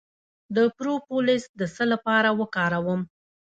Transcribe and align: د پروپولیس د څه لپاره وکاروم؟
د 0.55 0.57
پروپولیس 0.77 1.43
د 1.59 1.61
څه 1.75 1.83
لپاره 1.93 2.29
وکاروم؟ 2.39 3.01